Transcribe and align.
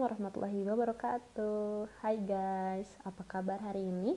Assalamualaikum 0.00 0.32
warahmatullahi 0.32 0.60
wabarakatuh. 0.64 1.60
Hai 2.00 2.16
guys, 2.24 2.88
apa 3.04 3.20
kabar 3.20 3.60
hari 3.60 3.84
ini? 3.84 4.16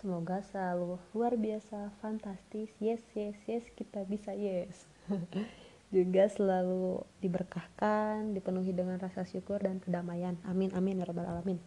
Semoga 0.00 0.40
selalu 0.40 0.96
luar 1.12 1.36
biasa, 1.36 1.92
fantastis. 2.00 2.72
Yes, 2.80 3.04
yes, 3.12 3.36
yes, 3.44 3.68
kita 3.76 4.08
bisa 4.08 4.32
yes. 4.32 4.88
Juga 5.92 6.24
selalu 6.32 7.04
diberkahkan, 7.20 8.32
dipenuhi 8.32 8.72
dengan 8.72 8.96
rasa 8.96 9.28
syukur 9.28 9.60
dan 9.60 9.76
kedamaian. 9.76 10.40
Amin, 10.48 10.72
amin, 10.72 11.04
ya 11.04 11.12
rabbal 11.12 11.36
alamin. 11.36 11.60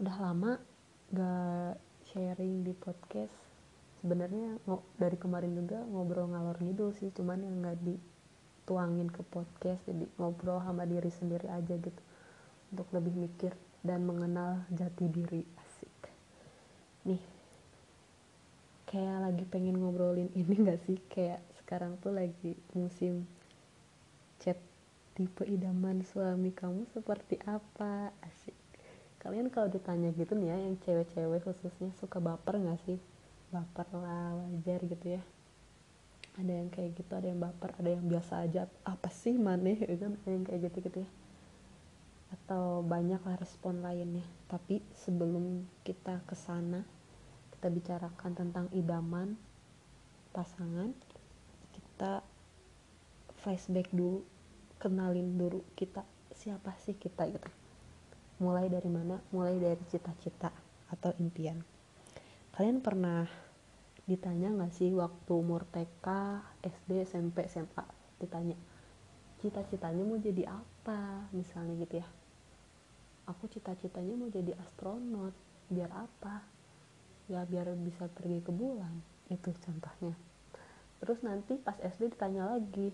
Udah 0.00 0.16
lama 0.16 0.56
gak 1.12 1.76
sharing 2.08 2.64
di 2.64 2.72
podcast. 2.72 3.36
Sebenarnya 4.00 4.56
dari 4.96 5.20
kemarin 5.20 5.52
juga 5.52 5.84
ngobrol 5.84 6.32
ngalor 6.32 6.56
ngidul 6.56 6.96
sih 6.96 7.12
Cuman 7.12 7.44
yang 7.44 7.60
gak 7.60 7.84
di 7.84 8.00
tuangin 8.70 9.10
ke 9.10 9.26
podcast 9.26 9.82
jadi 9.82 10.06
ngobrol 10.14 10.62
sama 10.62 10.86
diri 10.86 11.10
sendiri 11.10 11.50
aja 11.50 11.74
gitu. 11.74 12.02
Untuk 12.70 12.86
lebih 12.94 13.10
mikir 13.18 13.50
dan 13.82 14.06
mengenal 14.06 14.62
jati 14.70 15.10
diri 15.10 15.42
asik. 15.42 15.96
Nih 17.10 17.18
kayak 18.86 19.26
lagi 19.26 19.42
pengen 19.50 19.82
ngobrolin 19.82 20.30
ini 20.38 20.54
gak 20.62 20.86
sih? 20.86 21.02
Kayak 21.10 21.42
sekarang 21.58 21.98
tuh 21.98 22.14
lagi 22.14 22.54
musim 22.78 23.26
chat 24.38 24.62
tipe 25.18 25.42
idaman 25.42 26.06
suami 26.06 26.54
kamu 26.54 26.86
seperti 26.94 27.42
apa? 27.42 28.14
Asik. 28.22 28.54
Kalian 29.18 29.50
kalau 29.50 29.66
ditanya 29.66 30.14
gitu 30.14 30.38
nih 30.38 30.54
ya 30.54 30.56
yang 30.62 30.78
cewek-cewek 30.86 31.42
khususnya 31.42 31.90
suka 31.98 32.22
baper 32.22 32.62
gak 32.62 32.78
sih? 32.86 33.02
Baper 33.50 33.90
lah 33.98 34.38
wajar 34.38 34.78
gitu 34.86 35.18
ya 35.18 35.22
ada 36.38 36.52
yang 36.52 36.70
kayak 36.70 36.94
gitu 36.94 37.12
ada 37.16 37.26
yang 37.26 37.42
baper 37.42 37.74
ada 37.80 37.90
yang 37.90 38.06
biasa 38.06 38.46
aja. 38.46 38.70
Apa 38.86 39.10
sih 39.10 39.34
maneh 39.34 39.78
ya 39.80 39.96
kan 39.98 40.14
ada 40.14 40.30
yang 40.30 40.44
kayak 40.46 40.60
gitu 40.70 40.78
gitu 40.86 40.98
ya. 41.02 41.10
Atau 42.30 42.86
banyak 42.86 43.18
lah 43.24 43.36
respon 43.40 43.82
lainnya. 43.82 44.26
Tapi 44.46 44.78
sebelum 44.94 45.66
kita 45.82 46.22
ke 46.28 46.38
sana 46.38 46.86
kita 47.58 47.66
bicarakan 47.68 48.32
tentang 48.32 48.66
idaman 48.72 49.34
pasangan 50.30 50.94
kita 51.74 52.22
flashback 53.42 53.90
dulu 53.90 54.22
kenalin 54.80 55.36
dulu 55.36 55.60
kita 55.74 56.06
siapa 56.32 56.72
sih 56.80 56.96
kita 56.96 57.28
gitu. 57.28 57.50
Mulai 58.40 58.72
dari 58.72 58.88
mana? 58.88 59.20
Mulai 59.34 59.60
dari 59.60 59.82
cita-cita 59.92 60.48
atau 60.88 61.12
impian. 61.20 61.60
Kalian 62.56 62.80
pernah 62.80 63.28
ditanya 64.10 64.50
nggak 64.50 64.74
sih 64.74 64.90
waktu 64.90 65.30
umur 65.30 65.62
TK, 65.70 66.06
SD, 66.66 67.06
SMP, 67.06 67.46
SMA 67.46 67.86
ditanya 68.18 68.58
cita-citanya 69.38 70.02
mau 70.02 70.18
jadi 70.18 70.50
apa? 70.50 71.30
Misalnya 71.30 71.78
gitu 71.78 72.02
ya. 72.02 72.08
Aku 73.30 73.46
cita-citanya 73.46 74.18
mau 74.18 74.26
jadi 74.26 74.50
astronot 74.58 75.32
biar 75.70 75.94
apa? 75.94 76.42
Ya 77.30 77.46
biar 77.46 77.70
bisa 77.78 78.10
pergi 78.10 78.42
ke 78.42 78.50
bulan. 78.50 78.98
Itu 79.30 79.54
contohnya. 79.62 80.18
Terus 80.98 81.22
nanti 81.22 81.54
pas 81.56 81.78
SD 81.78 82.10
ditanya 82.18 82.50
lagi 82.50 82.90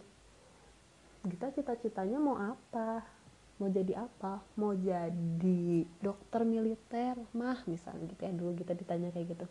kita 1.27 1.51
cita-citanya 1.51 2.21
mau 2.23 2.39
apa? 2.39 3.03
Mau 3.59 3.73
jadi 3.73 3.99
apa? 3.99 4.45
Mau 4.61 4.77
jadi 4.77 5.83
dokter 5.99 6.45
militer 6.45 7.19
mah. 7.33 7.65
Misalnya 7.67 8.05
gitu 8.07 8.23
ya 8.23 8.33
dulu 8.37 8.53
kita 8.55 8.77
ditanya 8.77 9.11
kayak 9.11 9.35
gitu. 9.35 9.47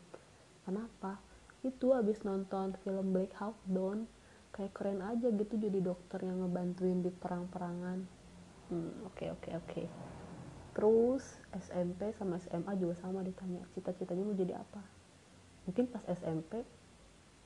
Kenapa 0.64 1.20
itu 1.66 1.98
abis 1.98 2.22
nonton 2.22 2.78
film 2.86 3.10
Black 3.10 3.34
Hawk 3.42 3.58
Down 3.66 4.06
kayak 4.54 4.78
keren 4.78 5.02
aja 5.02 5.34
gitu 5.34 5.58
jadi 5.58 5.82
dokter 5.82 6.22
yang 6.22 6.46
ngebantuin 6.46 7.02
di 7.02 7.10
perang-perangan. 7.10 8.06
Hmm, 8.70 8.94
oke 9.10 9.26
oke 9.34 9.50
oke. 9.58 9.84
Terus 10.78 11.26
SMP 11.58 12.14
sama 12.16 12.38
SMA 12.38 12.78
juga 12.78 12.94
sama 13.02 13.26
ditanya 13.26 13.66
cita-citanya 13.74 14.24
mau 14.24 14.38
jadi 14.38 14.62
apa? 14.62 14.82
Mungkin 15.66 15.90
pas 15.90 16.06
SMP 16.06 16.62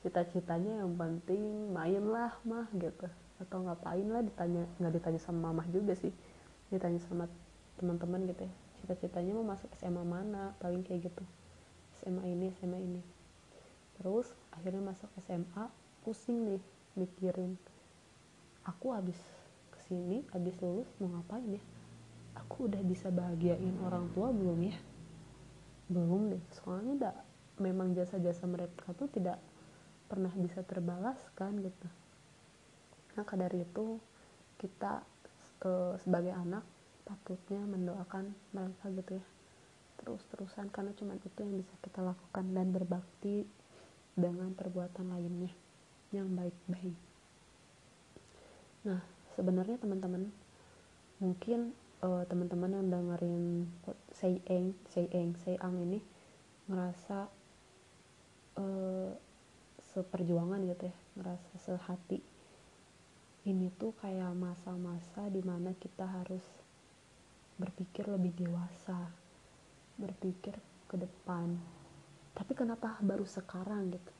cita-citanya 0.04 0.84
yang 0.84 0.92
penting 1.00 1.72
main 1.72 2.04
lah 2.04 2.36
mah 2.44 2.68
gitu. 2.76 3.08
Atau 3.40 3.64
ngapain 3.64 4.04
lah 4.04 4.20
ditanya 4.20 4.68
nggak 4.76 5.00
ditanya 5.00 5.20
sama 5.24 5.48
mamah 5.48 5.66
juga 5.72 5.96
sih. 5.96 6.12
Ditanya 6.68 7.00
sama 7.08 7.24
teman-teman 7.80 8.28
gitu 8.28 8.44
ya 8.44 8.52
cita-citanya 8.80 9.32
mau 9.36 9.44
masuk 9.44 9.68
SMA 9.80 10.04
mana? 10.04 10.52
Paling 10.60 10.84
kayak 10.84 11.08
gitu. 11.08 11.24
SMA 12.00 12.32
ini 12.32 12.52
SMA 12.60 12.80
ini 12.80 13.19
terus 14.00 14.32
akhirnya 14.56 14.80
masuk 14.80 15.12
SMA 15.20 15.68
pusing 16.00 16.48
nih 16.48 16.62
mikirin 16.96 17.60
aku 18.64 18.96
habis 18.96 19.16
ke 19.70 19.78
sini 19.84 20.24
habis 20.32 20.56
lulus 20.64 20.88
mau 21.00 21.12
ngapain 21.20 21.60
ya? 21.60 21.62
Aku 22.40 22.70
udah 22.70 22.80
bisa 22.80 23.12
bahagiain 23.12 23.76
orang 23.84 24.08
tua 24.16 24.32
belum 24.32 24.58
ya? 24.64 24.76
Belum 25.92 26.32
deh 26.32 26.42
soalnya 26.56 26.92
udah 26.96 27.14
memang 27.60 27.92
jasa-jasa 27.92 28.48
mereka 28.48 28.96
tuh 28.96 29.10
tidak 29.12 29.36
pernah 30.08 30.32
bisa 30.34 30.64
terbalaskan 30.64 31.60
gitu. 31.60 31.88
Maka 33.14 33.36
dari 33.36 33.62
itu 33.62 34.00
kita 34.56 35.04
e, 35.60 36.00
sebagai 36.00 36.32
anak 36.34 36.64
patutnya 37.04 37.62
mendoakan 37.68 38.32
mereka 38.56 38.86
gitu 38.90 39.12
ya. 39.20 39.24
Terus-terusan 40.00 40.72
karena 40.72 40.96
cuma 40.96 41.14
itu 41.20 41.38
yang 41.38 41.54
bisa 41.60 41.74
kita 41.84 42.00
lakukan 42.00 42.44
dan 42.56 42.72
berbakti 42.72 43.44
perbuatan 44.60 45.08
lainnya 45.08 45.48
yang 46.12 46.28
baik-baik. 46.36 46.98
Nah, 48.84 49.00
sebenarnya 49.32 49.80
teman-teman 49.80 50.28
mungkin 51.16 51.72
uh, 52.04 52.28
teman-teman 52.28 52.76
yang 52.76 52.86
dengerin 52.92 53.44
sayeng, 54.12 54.76
sayeng, 54.92 55.32
sayang 55.40 55.80
ini 55.80 56.04
ngerasa 56.68 57.32
uh, 58.60 59.10
seperjuangan 59.96 60.60
gitu 60.68 60.92
ya, 60.92 60.96
ngerasa 61.16 61.52
sehati. 61.56 62.20
Ini 63.48 63.72
tuh 63.80 63.96
kayak 64.04 64.36
masa-masa 64.36 65.32
di 65.32 65.40
mana 65.40 65.72
kita 65.80 66.04
harus 66.04 66.44
berpikir 67.56 68.04
lebih 68.12 68.36
dewasa, 68.36 69.08
berpikir 69.96 70.52
ke 70.84 70.96
depan, 71.00 71.56
tapi 72.36 72.52
kenapa 72.52 73.00
baru 73.00 73.24
sekarang 73.24 73.96
gitu 73.96 74.19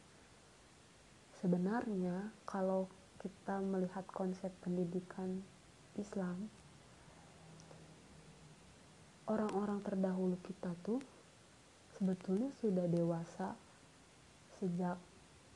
sebenarnya 1.40 2.30
kalau 2.44 2.86
kita 3.20 3.60
melihat 3.60 4.04
konsep 4.12 4.48
pendidikan 4.64 5.40
Islam 5.96 6.48
orang-orang 9.28 9.80
terdahulu 9.84 10.36
kita 10.44 10.72
tuh 10.84 11.00
sebetulnya 11.96 12.48
sudah 12.58 12.88
dewasa 12.88 13.54
sejak 14.58 14.96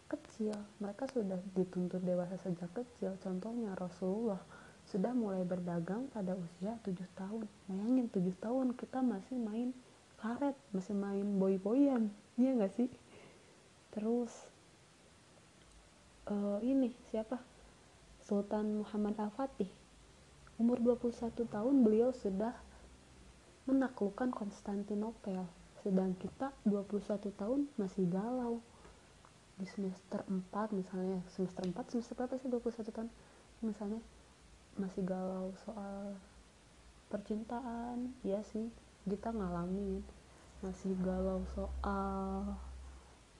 kecil. 0.08 0.54
Mereka 0.78 1.08
sudah 1.10 1.40
dituntut 1.56 2.04
dewasa 2.04 2.36
sejak 2.44 2.70
kecil. 2.76 3.16
Contohnya 3.24 3.72
Rasulullah 3.74 4.38
sudah 4.84 5.16
mulai 5.16 5.42
berdagang 5.42 6.06
pada 6.12 6.36
usia 6.36 6.76
7 6.84 6.94
tahun. 7.16 7.48
Bayangin 7.66 8.06
7 8.12 8.20
tahun 8.44 8.66
kita 8.76 9.00
masih 9.00 9.40
main 9.40 9.72
karet 10.24 10.56
masih 10.72 10.96
main 10.96 11.36
boy-boyan 11.36 12.08
iya 12.40 12.56
gak 12.56 12.72
sih? 12.72 12.88
Terus 13.92 14.32
uh, 16.30 16.60
ini 16.64 16.92
siapa? 17.12 17.40
Sultan 18.24 18.80
Muhammad 18.80 19.20
Al-Fatih. 19.20 19.68
Umur 20.56 20.80
21 20.80 21.44
tahun 21.50 21.74
beliau 21.84 22.14
sudah 22.14 22.54
menaklukkan 23.68 24.32
Konstantinopel. 24.32 25.44
Sedang 25.84 26.16
kita 26.16 26.56
21 26.64 27.28
tahun 27.36 27.68
masih 27.76 28.08
galau. 28.08 28.64
Di 29.60 29.68
semester 29.68 30.24
4 30.24 30.72
misalnya. 30.72 31.20
Semester 31.28 31.68
4 31.68 31.92
semester 31.92 32.14
berapa 32.16 32.34
sih 32.40 32.48
21 32.48 32.96
tahun? 32.96 33.10
Misalnya 33.60 34.00
masih 34.80 35.04
galau 35.04 35.52
soal 35.68 36.16
percintaan. 37.12 38.16
Ya 38.24 38.40
sih 38.48 38.72
kita 39.04 39.36
ngalamin. 39.36 40.00
Masih 40.64 40.96
galau 41.04 41.44
soal 41.52 42.56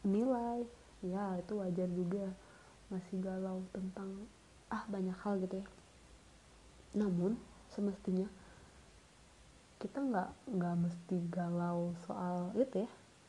nilai. 0.04 0.69
Ya 1.00 1.40
itu 1.40 1.56
wajar 1.56 1.88
juga 1.88 2.28
masih 2.92 3.20
galau 3.20 3.64
tentang 3.72 4.28
ah 4.72 4.84
banyak 4.88 5.16
hal 5.25 5.40
gitu 5.40 5.60
ya. 5.60 5.66
Namun 6.96 7.36
semestinya 7.72 8.28
kita 9.78 10.00
nggak 10.00 10.31
nggak 10.48 10.75
mesti 10.81 11.16
galau 11.28 11.92
soal 12.08 12.54
itu 12.56 12.88
ya 12.88 12.90